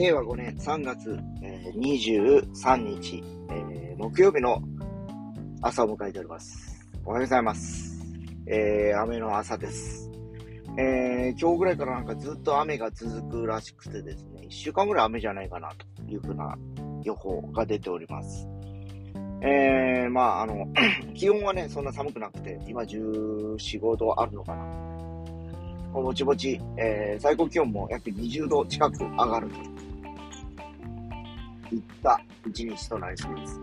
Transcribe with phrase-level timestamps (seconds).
[0.00, 4.62] 令和5年3月、えー、23日、えー、木曜日の
[5.60, 6.88] 朝を迎えております。
[7.04, 8.00] おはようございます。
[8.46, 10.10] えー、雨の朝です。
[10.78, 16.56] えー、今日ぐらいからなんかずっと雨が続くらしくてですね、1週間ぐらい雨じゃないかなというふうな
[17.02, 18.48] 予報が出ております。
[19.42, 20.66] えー、まあ、あの、
[21.12, 24.64] 気温はね、そんな寒くなくて、今14、5度あるのかな。
[25.92, 29.89] ぼちぼち、えー、最高気温も約20度近く上がると
[31.72, 33.60] いった一日となりそうです。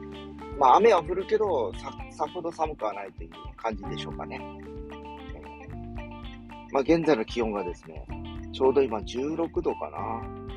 [0.59, 4.39] まあ、雨は降るけど、さ、さほど寒くはないという感じでしょうかね。
[6.71, 8.05] まあ、現在の気温がですね、
[8.51, 10.47] ちょうど今16度かな。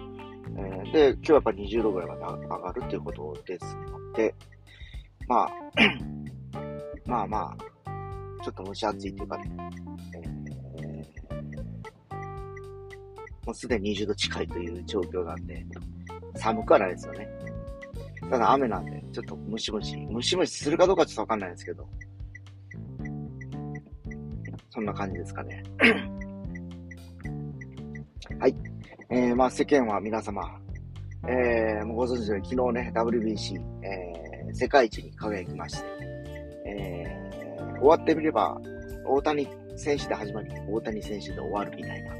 [0.57, 4.35] えー、で、今日はやっぱ20度ぐらいまで上がるということですので、
[5.29, 5.51] まあ、
[7.07, 9.53] まあまあ、ちょっと蒸し暑いというかね、
[10.15, 11.37] えー、
[13.47, 15.65] もうすでに20度近いという状況なんで、
[16.37, 17.29] 寒くはないですよね。
[18.31, 21.89] ただ雨なんで、ちょっとムシムシ、ムシムシするかどうかちょっとわかんないですけど、
[24.71, 25.65] そんな感じですかね。
[28.39, 28.55] はい。
[29.11, 30.61] えー、まあ世間は皆様、
[31.27, 35.87] えー、もうご存知のように昨日ね、WBC、えー世界一に輝きまして、
[36.67, 38.61] えー、終わってみれば、
[39.07, 42.13] 大谷選手で始まり、大谷選手で終わるみたいな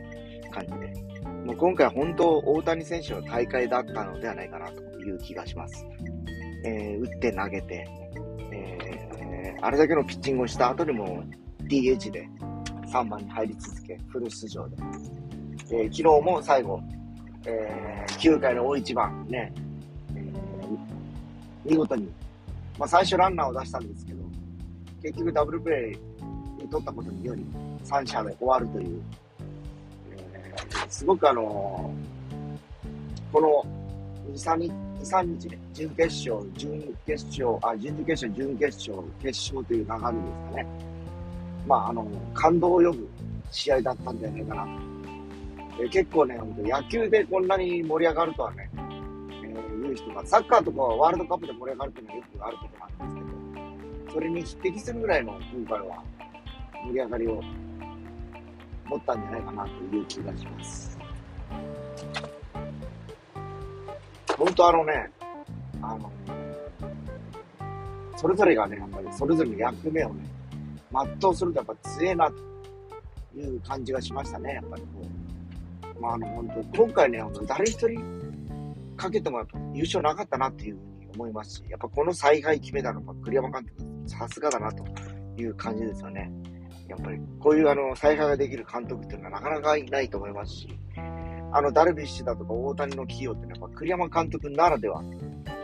[0.51, 0.93] 感じで、
[1.45, 5.85] もう今回本当大谷選手の大会だったのではないかなという気がします。
[6.65, 7.89] えー、打って投げて、
[8.53, 11.25] えー、あれだけのピッチングをした後にも
[11.65, 12.29] DH で
[12.93, 14.77] 3番に入り続け、フル出場で。
[15.73, 16.81] えー、昨日も最後、
[17.47, 19.53] えー、9回の大一番ね、
[20.17, 20.33] え
[21.65, 22.11] 見事に、
[22.79, 24.25] まあ、最初ランナーを出したんですけど、
[25.03, 27.47] 結局ダブルプレーに取ったことにより、
[27.85, 29.03] 3者で終わるという、
[30.13, 30.55] え、
[30.89, 31.95] すごくあの、
[33.33, 33.80] この
[34.33, 40.11] 2、3日、2、3日で、準決勝、準決勝、あ、準々決勝、準決勝、決勝という流れですか
[40.57, 40.67] ね。
[41.67, 43.09] まあ、あの、感動を呼ぶ
[43.51, 44.91] 試合だったんじゃないかなと。
[45.83, 52.69] え結構ね、野球でこんなに盛り上がるとはね、えーいう人が、サッカーとかワールドカップで盛り上がるっていうのはよくあるこ
[52.99, 56.03] となんですけど、それに匹敵するぐらいの今回は
[56.87, 57.43] 盛り上がりを
[58.87, 61.00] 持ったんじゃないかなという気がします。
[64.41, 65.11] 本当あのね、
[65.83, 66.11] あの、
[68.17, 70.25] それぞれがね、やっぱりそれぞれの役目をね、
[71.21, 76.01] 全うするとやっぱ強えなという感じがしましたね、やっぱりこう。
[76.01, 78.03] まあ、あの、本当今回ね、誰一人
[78.97, 84.83] かけてもらうと優勝なかったなっていうふうに思いますし、やっぱこの采配決めたのが栗山監督、さすがだなと
[85.37, 86.33] いう感じですよね。
[86.89, 90.69] やっぱりこういうあの采配ができる監督っていうのはなかなかいないと思いますし、
[91.53, 95.03] あのダルビッシュだとか大谷の起用っていうのはやっぱ栗山監督ならでは、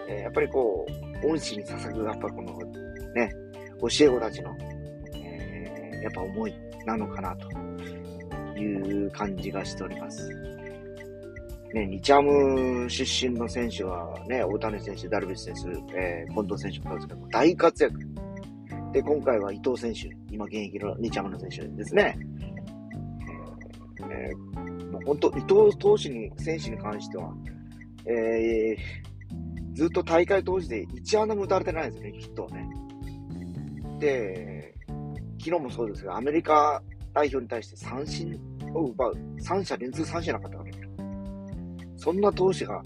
[0.09, 0.87] えー、やっぱりこ
[1.23, 2.53] う、恩師に捧ぐやっぱこの
[3.15, 3.33] ね、
[3.81, 4.57] 教え子たちの、
[5.15, 6.55] えー、やっぱ思い
[6.85, 7.49] なのかなと
[8.59, 10.29] いう感じがしております。
[11.75, 17.99] ね、日ハム出身の選手はね、大谷選手、ダルビッシュ選手、えー、近藤選手もそうですけど、大活躍。
[18.93, 22.19] で、今回は伊藤選手、今現役の日ハムの選手ですね。
[24.11, 24.66] えー、
[24.97, 27.34] もう本当、伊藤投手に、選手に関しては、
[28.07, 32.69] えー、ずっと大会当時で一安打も打たれてないんですよね、きっとね。
[33.99, 34.75] で、
[35.39, 38.39] 昨日もそうですが、アメリカ代表に対して三振
[38.75, 40.87] を奪う、三者連続三振なかったわけです
[42.05, 42.83] そんな投手が、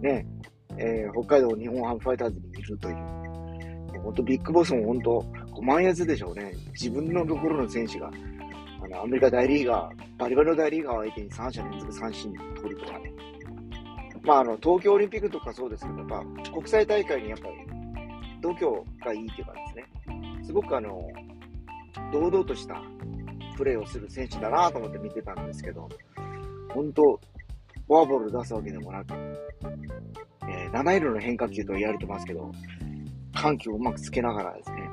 [0.00, 0.26] ね、
[0.76, 2.96] えー、北海道日本ハムファイターズにいるという。
[4.02, 5.20] 本当ビッグボスも本当、
[5.54, 6.52] 5万円でしょうね。
[6.72, 8.10] 自分のところの選手が、
[8.82, 13.12] あの、アメリカ大リーガー、バリバリの大リーガーを相手に3者連続三振取るとかね。
[14.22, 17.54] まあ、あの、東京オリンピックとかそうですけど、やっぱ、国際大会にやっぱり、
[18.40, 18.66] 度胸
[19.04, 21.08] がいいというかですね、すごくあの、
[22.12, 22.82] 堂々とした
[23.56, 25.88] プレーをする選手だなと思って見てたんですけど、
[26.74, 27.02] 本当、
[27.86, 29.14] フォアボール出すわけでもなく、
[30.48, 32.50] えー、七色の変化球と言われてますけど、
[33.34, 34.90] 緩急をうまくつけながらですね、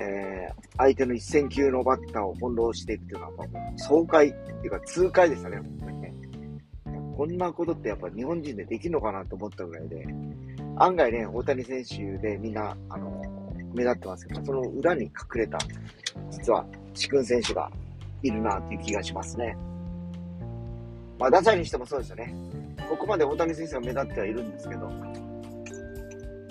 [0.00, 6.14] えー、相手の一戦級のバッターを翻弄していくというのは、爽快っていうか痛快でしたね、本当にね。
[7.16, 10.06] こんなことってやっぱ日本人でできるのかなと思ったぐらいで、
[10.76, 13.22] 案外ね、大谷選手でみんな、あの、
[13.74, 15.58] 目立ってますけど、その裏に隠れた、
[16.30, 17.70] 実は、志君選手が
[18.22, 19.56] いるなっていう気がしますね。
[21.18, 22.34] まあ、打者にしてもそうですよね。
[22.88, 24.90] ここまで大谷選手が目立ってはいるんですけど、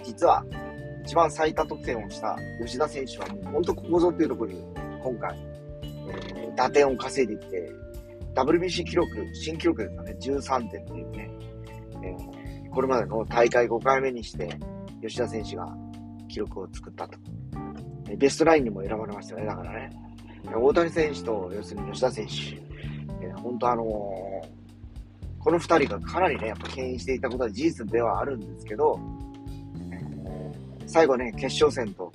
[0.04, 0.46] 実は、
[1.06, 4.62] 一番最多得点をした吉田選手はもう本当ここぞっていうところに
[5.02, 5.38] 今回、
[5.82, 7.72] えー、打点を稼いでいって、
[8.38, 11.32] WBC 記録、新記録ですよね、13点っていうね、
[12.04, 14.48] えこれまでの大会5回目にして、
[15.02, 15.76] 吉田選手が
[16.28, 17.18] 記録を作ったと。
[18.16, 19.90] ベストナインにも選ばれましたね、だからね。
[20.54, 22.34] 大谷選手と、要するに吉田選手、
[23.26, 23.86] えー、本当あのー、
[25.40, 29.00] この2人がかなりね、やっぱ牽引していたことは事実ではあるんですけど、
[30.86, 32.12] 最後ね、決勝戦と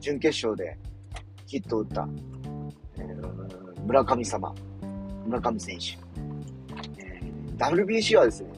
[0.00, 0.78] 準決勝で
[1.44, 2.08] ヒットを打った、
[2.96, 4.54] えー、村上様、
[5.26, 5.98] 村上選手。
[6.98, 8.50] えー、WBC はですね、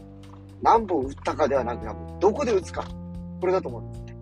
[0.63, 1.87] 何本打ったかではなく、
[2.21, 2.85] どこで打つか。
[3.41, 4.17] これだと思うんですね。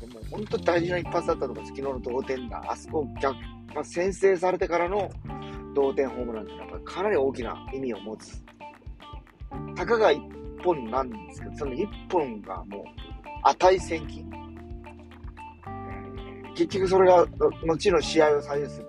[0.00, 1.68] でも本当大事な一発だったと思うんです。
[1.68, 2.62] 昨日の同点だ。
[2.68, 3.36] あそこ逆、
[3.74, 5.10] まあ、先制されてからの
[5.74, 8.42] 同点ホームランっていうのはかなり大きな意味を持つ。
[9.76, 10.20] たかが一
[10.62, 12.82] 本なんですけど、その一本がもう
[13.44, 14.30] 値千金。
[16.54, 17.26] 結局それが
[17.66, 18.86] 後の試合を左右する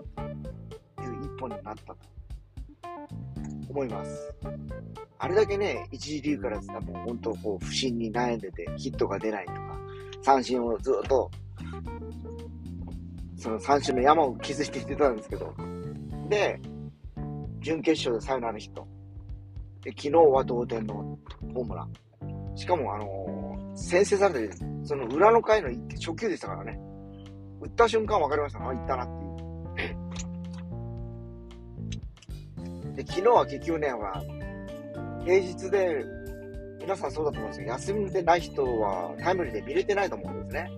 [0.97, 2.14] という一本になったと
[3.69, 4.33] 思います。
[5.17, 9.79] あれだけね、一次リーグからしたらもう本当こう不振に悩んでてヒットが出ないとか、
[10.21, 11.31] 三振をずっと、
[13.37, 15.53] その三振の山を築いていってたんですけど、
[16.29, 16.59] で、
[17.59, 18.87] 準決勝でサヨナラヒット。
[19.81, 21.17] で、昨日は同点の
[21.53, 21.93] ホームラン。
[22.55, 26.79] しかも、あのー、先制されて、その裏の回の初球でしたからね。
[27.61, 28.59] 打った瞬間分かりました。
[28.59, 29.24] あ、行ったなって
[32.95, 34.23] で、昨日は結局ね、ほら、
[35.23, 36.05] 平日で、
[36.79, 40.71] 皆さんそうだと思うんですけど、休みでない人はタイムリーで見れてないと思うんですね。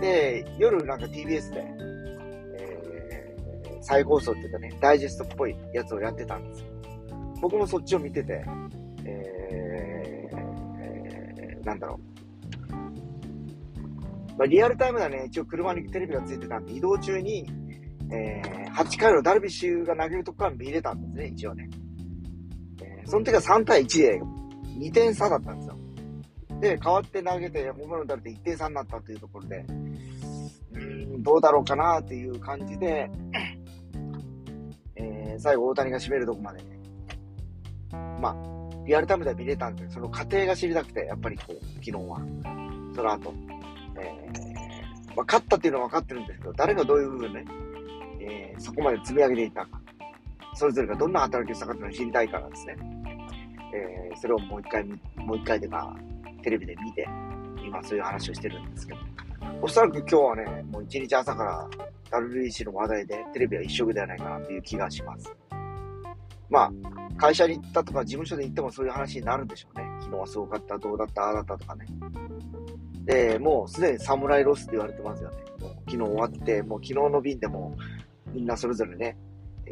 [0.00, 1.64] で、夜なんか TBS で、
[2.58, 6.66] えー、再放送っていうかね、ダイジェストっぽいやつをやってたんですよ。
[7.40, 8.44] 僕もそっちを見てて、
[9.04, 12.10] えー、なんだろう。
[14.38, 17.46] まあ、リアルタイムだね、一応車にテレビがついてたんで、移動中に、
[18.12, 21.68] えー、8回のダルビッシュが投げるとこから見れたんですね、一応ね。
[22.82, 24.20] えー、その時は3対1で
[24.78, 25.76] 2点差だったんですよ。
[26.60, 29.64] で、代わって投げて、ホームラン打たれて1点差になったというところで、
[30.72, 33.10] うん、どうだろうかなっていう感じで、
[34.96, 36.80] えー、最後大谷が締めるとこまでね、
[38.20, 38.36] まあ、
[38.86, 42.20] リアルタイムでは見れたんで、その過程が知りたくて、やっぱりこう、昨日は、
[42.94, 43.32] その後、
[43.98, 47.46] えー、まあ、勝ったっていうのは分かってるんですけど、誰がどういう部分で、ね、
[48.30, 49.80] えー、そこまで積み上げていったか、
[50.54, 52.76] それぞれがどんな働きをしたかっていうのを知りたいからですね。
[53.72, 54.84] えー、それをもう一回、
[55.16, 55.94] もう一回でか、
[56.42, 57.08] テレビで見て、
[57.64, 59.00] 今そういう話をしてるんですけど、
[59.62, 61.68] おそらく今日はね、もう一日朝から
[62.18, 65.32] WBC の話題でテレビは一色ではないかなという気がします。
[66.48, 66.72] まあ、
[67.16, 69.86] 会社に行ったとか事務所で行ってもそういう話になるんでしょうね。
[70.00, 71.86] 昨日はすごかった、どうだった、ああだったとかね。
[73.04, 75.36] で、もうすでに侍ロスって言われてますよね。
[75.60, 77.76] もう昨日終わって、もう昨日の便でも
[78.32, 79.16] みんなそれぞれね、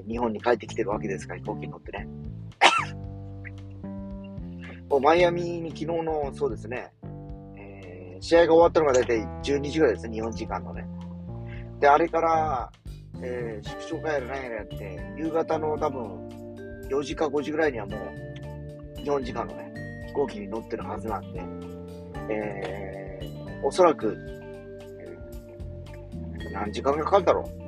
[0.07, 2.09] 日本に帰ってきてるわけですから、飛行機に乗ってね。
[4.89, 6.91] もうマイアミに昨日の、そうですね、
[7.57, 10.87] えー、試合が終わったのが大体12時ぐらいですね、日本時間のね。
[11.81, 12.73] で、あれから、
[13.23, 16.29] えー、祝勝会やら何やらやって、夕方の多分、
[16.89, 19.73] 4時か5時ぐらいにはもう、日本時間のね、
[20.09, 21.43] 飛行機に乗ってるはずなんで、
[22.31, 24.17] えー、おそらく、
[26.53, 27.68] 何時間かかるだろう。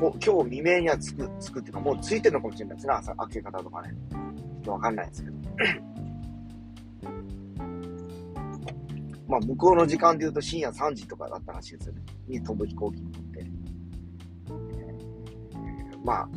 [0.00, 3.92] こ今日未明には着く、着くっていうか、もう着いてるのかもしれないですね、朝、明け方とかね。
[4.10, 5.36] ちょっとわかんないですけど。
[9.26, 12.02] まあ、向こうの時間で言うと深夜3時とかだったらしいですよね。
[12.28, 13.46] に飛ぶ飛行機に乗って。
[16.04, 16.28] まあ、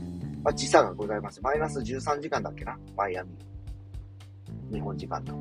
[0.43, 1.39] まあ、時差がございます。
[1.41, 3.29] マイナス13時間だっけな、マイアミ。
[4.74, 5.33] 日本時間と。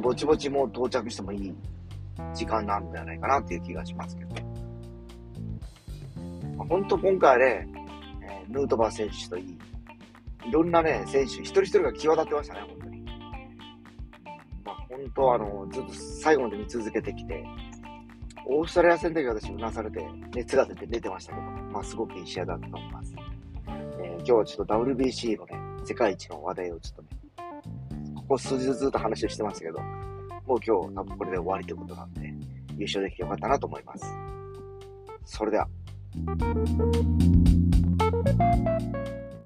[0.00, 1.54] ぼちぼちもう到着してもいい
[2.34, 4.34] 時間なんじゃないかなっていう気がしますけど。
[6.56, 7.68] まあ、本当今回ね、
[8.22, 9.58] え、ヌートバー選手といい、
[10.48, 13.02] いろんなね、選手、一人一人が際立ってましたね、本当に。
[14.64, 17.44] まあ、本当あの、ずっと最後まで見続けてきて、
[18.46, 23.14] オーストラリア戦の時私うなされて、熱が出て出てましたけど、まあすごくいい試合だったと思います。
[23.68, 27.08] えー、今日はちょっと WBC のね、世界一の話題をちょっとね、
[28.16, 29.78] ここ数日ずっと話をしてましたけど、
[30.46, 32.34] もう今日多分これで終わりということなんで、
[32.76, 34.04] 優勝できてよかったなと思います。
[35.24, 35.68] それでは。